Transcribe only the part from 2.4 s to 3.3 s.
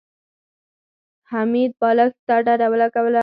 ډډه ولګوله.